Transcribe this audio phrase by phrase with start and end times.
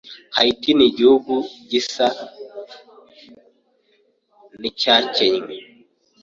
[0.37, 1.35] Haiti nigihugu
[1.69, 2.05] gisa
[4.57, 5.57] nkicyakennye.